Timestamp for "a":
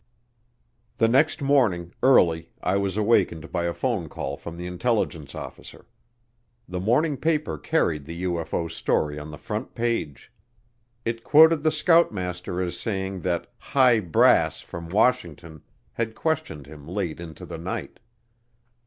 3.65-3.71